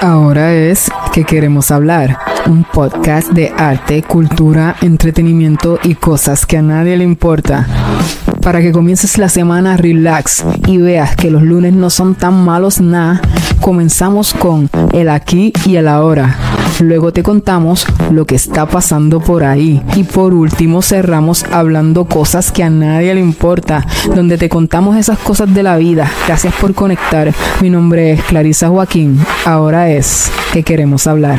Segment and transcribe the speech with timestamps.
[0.00, 6.62] Ahora es que queremos hablar, un podcast de arte, cultura, entretenimiento y cosas que a
[6.62, 7.66] nadie le importa.
[8.42, 12.80] Para que comiences la semana relax y veas que los lunes no son tan malos
[12.80, 13.20] nada,
[13.60, 16.36] comenzamos con el aquí y el ahora.
[16.80, 19.82] Luego te contamos lo que está pasando por ahí.
[19.94, 25.18] Y por último cerramos hablando cosas que a nadie le importa, donde te contamos esas
[25.18, 26.10] cosas de la vida.
[26.26, 27.32] Gracias por conectar.
[27.62, 29.18] Mi nombre es Clarisa Joaquín.
[29.46, 31.38] Ahora es que queremos hablar.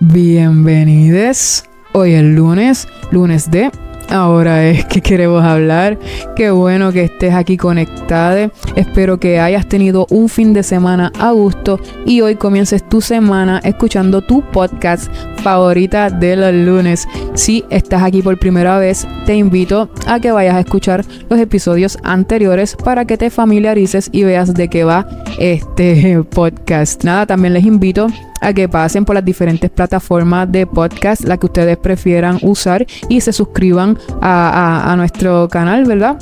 [0.00, 1.64] Bienvenidos.
[1.92, 3.70] Hoy es lunes, lunes de
[4.10, 5.98] Ahora es que queremos hablar.
[6.36, 8.50] Qué bueno que estés aquí conectada.
[8.76, 13.60] Espero que hayas tenido un fin de semana a gusto y hoy comiences tu semana
[13.64, 17.08] escuchando tu podcast favorita de los lunes.
[17.34, 21.98] Si estás aquí por primera vez, te invito a que vayas a escuchar los episodios
[22.02, 25.06] anteriores para que te familiarices y veas de qué va
[25.38, 27.04] este podcast.
[27.04, 28.06] Nada, también les invito
[28.40, 33.20] a que pasen por las diferentes plataformas de podcast, la que ustedes prefieran usar y
[33.20, 36.18] se suscriban a, nuestro canal, ¿verdad?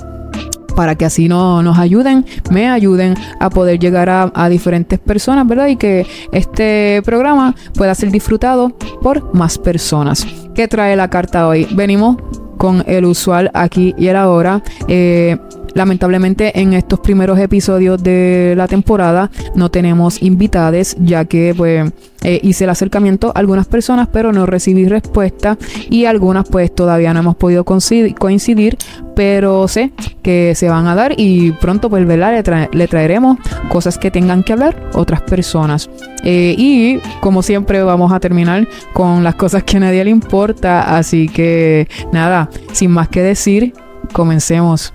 [0.72, 5.68] Para que así no, nos ayuden, me ayuden a poder llegar a, diferentes personas, ¿verdad?
[5.68, 8.70] Y que este programa pueda ser disfrutado
[9.02, 10.26] por más personas.
[10.54, 11.66] ¿Qué trae la carta hoy?
[11.72, 12.16] Venimos
[12.56, 14.62] con el usual aquí y el ahora.
[14.88, 15.38] Eh,
[15.74, 22.40] Lamentablemente en estos primeros episodios de la temporada no tenemos invitades ya que pues eh,
[22.42, 25.56] hice el acercamiento a algunas personas pero no recibí respuesta
[25.88, 28.76] y algunas pues todavía no hemos podido coincidir
[29.14, 32.68] pero sé que se van a dar y pronto pues ¿verdad?
[32.72, 33.38] Le, traeremos
[33.70, 35.88] cosas que tengan que hablar otras personas
[36.24, 40.96] eh, y como siempre vamos a terminar con las cosas que a nadie le importa
[40.96, 43.72] así que nada sin más que decir
[44.12, 44.92] comencemos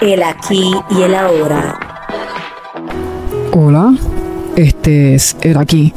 [0.00, 1.78] el aquí y el ahora.
[3.52, 3.94] Hola,
[4.56, 5.92] este es el aquí.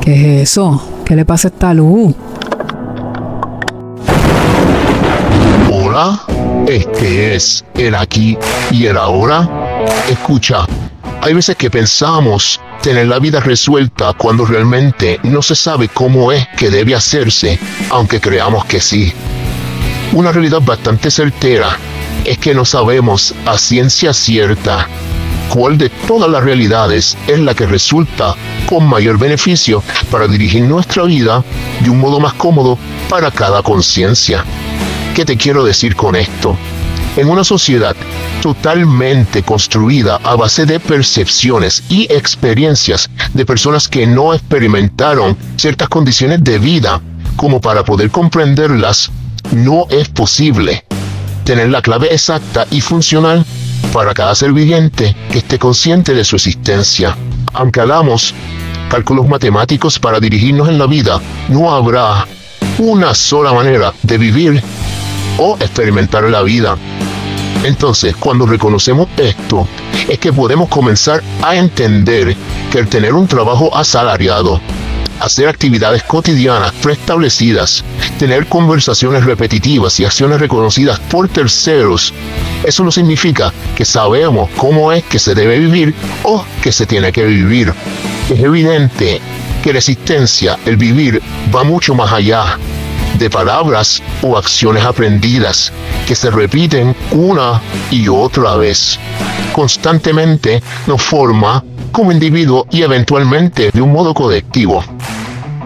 [0.00, 1.02] ¿Qué es eso?
[1.04, 2.14] ¿Qué le pasa a esta luz?
[5.72, 6.20] Hola,
[6.66, 8.38] este es el aquí
[8.70, 9.48] y el ahora.
[10.08, 10.64] Escucha,
[11.20, 16.46] hay veces que pensamos tener la vida resuelta cuando realmente no se sabe cómo es
[16.56, 17.58] que debe hacerse,
[17.90, 19.12] aunque creamos que sí.
[20.12, 21.76] Una realidad bastante certera
[22.24, 24.88] es que no sabemos a ciencia cierta
[25.48, 28.34] cuál de todas las realidades es la que resulta
[28.66, 31.44] con mayor beneficio para dirigir nuestra vida
[31.80, 32.78] de un modo más cómodo
[33.08, 34.44] para cada conciencia.
[35.14, 36.56] ¿Qué te quiero decir con esto?
[37.16, 37.94] En una sociedad
[38.40, 46.42] totalmente construida a base de percepciones y experiencias de personas que no experimentaron ciertas condiciones
[46.42, 47.02] de vida
[47.36, 49.10] como para poder comprenderlas,
[49.52, 50.84] no es posible
[51.44, 53.44] tener la clave exacta y funcional
[53.92, 57.16] para cada ser viviente que esté consciente de su existencia.
[57.52, 58.34] Aunque hagamos
[58.88, 62.26] cálculos matemáticos para dirigirnos en la vida, no habrá
[62.78, 64.62] una sola manera de vivir
[65.38, 66.76] o experimentar la vida.
[67.64, 69.68] Entonces, cuando reconocemos esto,
[70.08, 72.36] es que podemos comenzar a entender
[72.70, 74.60] que el tener un trabajo asalariado
[75.22, 77.84] hacer actividades cotidianas preestablecidas,
[78.18, 82.12] tener conversaciones repetitivas y acciones reconocidas por terceros,
[82.64, 85.94] eso no significa que sabemos cómo es que se debe vivir
[86.24, 87.72] o que se tiene que vivir.
[88.30, 89.20] Es evidente
[89.62, 91.22] que la existencia, el vivir,
[91.54, 92.58] va mucho más allá
[93.18, 95.72] de palabras o acciones aprendidas
[96.06, 97.60] que se repiten una
[97.90, 98.98] y otra vez.
[99.52, 101.62] Constantemente nos forma
[101.92, 104.82] como individuo y eventualmente de un modo colectivo.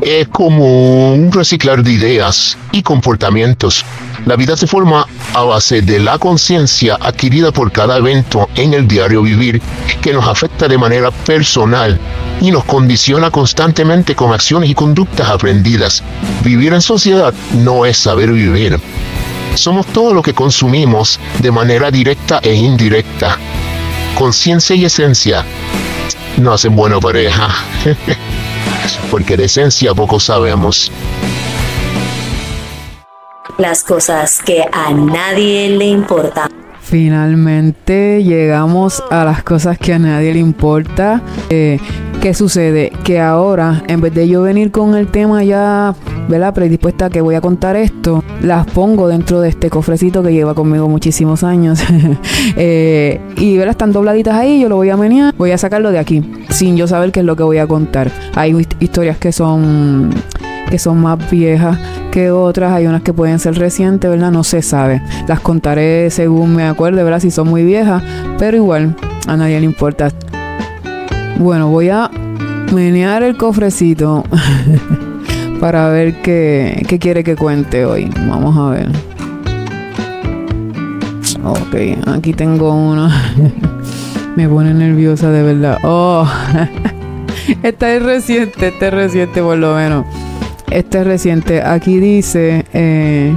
[0.06, 3.84] Es como un reciclar de ideas y comportamientos.
[4.24, 8.86] La vida se forma a base de la conciencia adquirida por cada evento en el
[8.86, 9.60] diario vivir
[10.00, 11.98] que nos afecta de manera personal
[12.40, 16.04] y nos condiciona constantemente con acciones y conductas aprendidas.
[16.44, 18.78] Vivir en sociedad no es saber vivir.
[19.56, 23.38] Somos todo lo que consumimos de manera directa e indirecta.
[24.14, 25.44] Conciencia y esencia
[26.36, 27.48] no hacen buena pareja.
[29.10, 30.90] porque de esencia poco sabemos.
[33.58, 36.50] Las cosas que a nadie le importan.
[36.80, 41.20] Finalmente llegamos a las cosas que a nadie le importa.
[41.50, 41.78] Eh,
[42.20, 42.92] ¿Qué sucede?
[43.02, 45.94] Que ahora, en vez de yo venir con el tema ya,
[46.28, 46.54] ¿verdad?
[46.54, 50.54] Predispuesta a que voy a contar esto, las pongo dentro de este cofrecito que lleva
[50.54, 51.82] conmigo muchísimos años.
[52.56, 53.72] eh, y ¿verdad?
[53.72, 56.86] están dobladitas ahí, yo lo voy a menear, voy a sacarlo de aquí, sin yo
[56.86, 58.10] saber qué es lo que voy a contar.
[58.34, 60.10] Hay historias que son
[60.70, 61.78] que son más viejas
[62.10, 64.32] que otras, hay unas que pueden ser recientes, ¿verdad?
[64.32, 65.02] No se sabe.
[65.28, 67.20] Las contaré según me acuerde, ¿verdad?
[67.20, 68.02] Si son muy viejas,
[68.38, 68.96] pero igual
[69.26, 70.10] a nadie le importa.
[71.38, 72.10] Bueno, voy a
[72.72, 74.24] menear el cofrecito
[75.60, 78.10] para ver qué, qué quiere que cuente hoy.
[78.28, 78.88] Vamos a ver.
[81.44, 83.08] Ok, aquí tengo uno.
[84.36, 85.78] Me pone nerviosa de verdad.
[85.82, 86.28] Oh,
[87.62, 90.04] esta es reciente, esta es reciente por lo menos.
[90.70, 91.62] Esta es reciente.
[91.62, 93.32] Aquí dice, eh,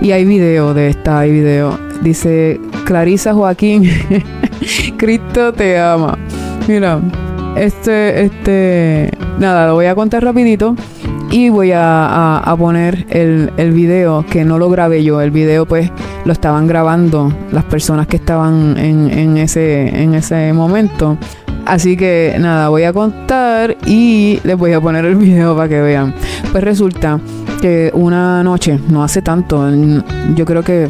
[0.00, 1.78] y hay video de esta, hay video.
[2.02, 3.88] Dice, Clarisa Joaquín,
[4.96, 6.18] Cristo te ama.
[6.66, 7.00] Mira,
[7.56, 10.74] este, este, nada, lo voy a contar rapidito
[11.32, 15.20] y voy a, poner el, el, video que no lo grabé yo.
[15.20, 15.90] El video pues
[16.24, 21.16] lo estaban grabando las personas que estaban en, en, ese, en ese momento.
[21.64, 25.80] Así que nada, voy a contar y les voy a poner el video para que
[25.80, 26.14] vean.
[26.52, 27.18] Pues resulta
[27.62, 29.70] que una noche, no hace tanto,
[30.34, 30.86] yo creo que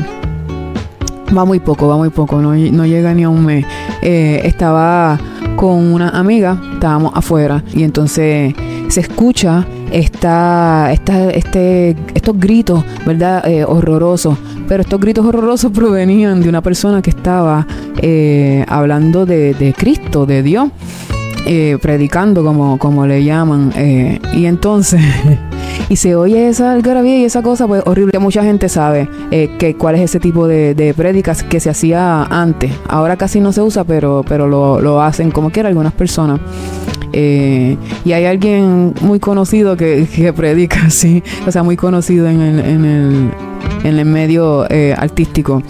[1.36, 3.64] va muy poco, va muy poco, no, no llega ni a un mes.
[4.00, 5.20] Eh, estaba
[5.54, 8.54] con una amiga, estábamos afuera y entonces
[8.88, 13.46] se escucha esta, esta, este, estos gritos, ¿verdad?
[13.46, 14.38] Eh, horrorosos.
[14.66, 17.66] Pero estos gritos horrorosos provenían de una persona que estaba
[17.98, 20.70] eh, hablando de, de, Cristo, de Dios,
[21.46, 23.72] eh, predicando como, como le llaman.
[24.34, 25.00] y entonces...
[25.88, 28.18] y se oye esa algarabía y esa cosa, pues horrible.
[28.18, 32.72] Mucha gente sabe que cuál es ese tipo de, de prédicas que se hacía antes.
[32.88, 36.40] Ahora casi no se usa, pero, pero lo, lo hacen como quiera algunas personas.
[37.12, 42.59] Eh, y hay alguien muy conocido que, predica así, o sea, muy conocido en el,
[42.61, 43.31] en el,
[43.85, 45.62] en el medio eh, artístico.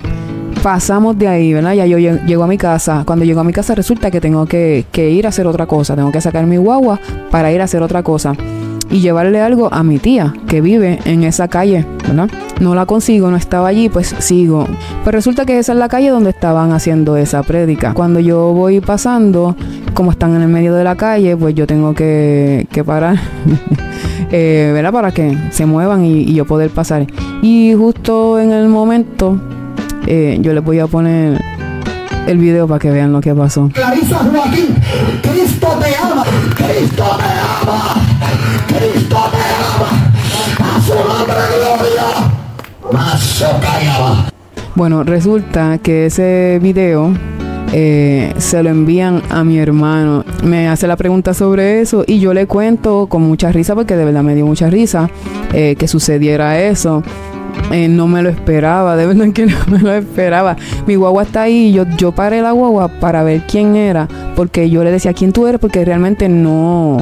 [0.62, 1.74] Pasamos de ahí, ¿verdad?
[1.74, 3.02] Ya yo llego a mi casa.
[3.04, 5.96] Cuando llego a mi casa resulta que tengo que, que ir a hacer otra cosa.
[5.96, 7.00] Tengo que sacar mi guagua
[7.32, 8.34] para ir a hacer otra cosa
[8.92, 11.84] y llevarle algo a mi tía que vive en esa calle.
[12.60, 14.66] No la consigo, no estaba allí, pues sigo.
[15.02, 17.94] Pues resulta que esa es la calle donde estaban haciendo esa prédica.
[17.94, 19.56] Cuando yo voy pasando,
[19.94, 23.16] como están en el medio de la calle, pues yo tengo que, que parar,
[24.30, 24.92] eh, ¿verdad?
[24.92, 27.06] Para que se muevan y, yo poder pasar.
[27.40, 29.40] Y justo en el momento,
[30.06, 31.40] eh, yo les voy a poner
[32.26, 33.68] el video para que vean lo que pasó.
[33.72, 34.76] Clarisa Joaquín,
[35.22, 36.24] Cristo te ama,
[36.56, 38.12] Cristo te ama.
[44.74, 47.12] Bueno, resulta que ese video
[47.72, 50.24] eh, se lo envían a mi hermano.
[50.42, 54.04] Me hace la pregunta sobre eso y yo le cuento con mucha risa porque de
[54.04, 55.10] verdad me dio mucha risa
[55.52, 57.02] eh, que sucediera eso.
[57.72, 60.56] Eh, no me lo esperaba, de verdad que no me lo esperaba.
[60.86, 64.84] Mi guagua está ahí, yo, yo paré la guagua para ver quién era, porque yo
[64.84, 66.98] le decía quién tú eres, porque realmente no,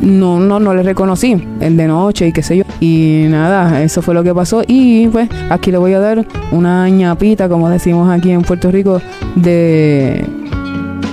[0.00, 2.64] no, no, no le reconocí, el de noche y qué sé yo.
[2.80, 4.62] Y nada, eso fue lo que pasó.
[4.66, 9.00] Y pues aquí le voy a dar una ñapita, como decimos aquí en Puerto Rico,
[9.36, 10.24] de,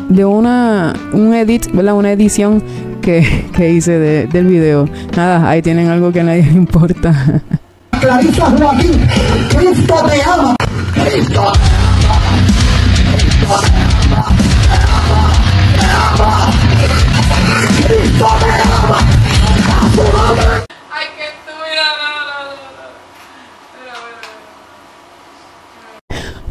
[0.09, 1.95] de una, un edit, ¿verdad?
[1.95, 2.63] Una edición
[3.01, 4.87] que, que hice de, del video.
[5.15, 7.41] Nada, ahí tienen algo que a nadie le importa.
[7.99, 9.07] Clarisa Joaquín,
[9.49, 10.55] Cristo te ama.
[10.93, 11.51] Cristo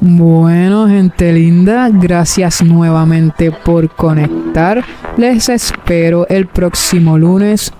[0.06, 4.84] Bueno, gente linda, gracias nuevamente por conectar.
[5.16, 7.72] Les espero el próximo lunes.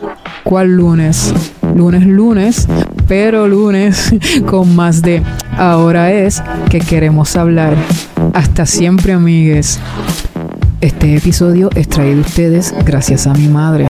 [0.43, 1.35] ¿Cuál lunes?
[1.75, 2.67] Lunes, lunes,
[3.07, 4.15] pero lunes
[4.47, 5.23] con más de
[5.57, 7.75] ahora es que queremos hablar.
[8.33, 9.79] Hasta siempre, amigues.
[10.81, 13.94] Este episodio es traído a ustedes gracias a mi madre.